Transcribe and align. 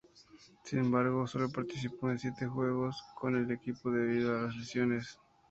Sin 0.63 0.79
embargo, 0.79 1.27
solo 1.27 1.51
participó 1.51 2.09
e 2.09 2.17
siete 2.17 2.47
juegos 2.47 2.95
con 3.19 3.35
el 3.35 3.51
equipo 3.51 3.91
debido 3.91 4.35
a 4.35 4.41
las 4.41 4.55
lesiones. 4.57 5.19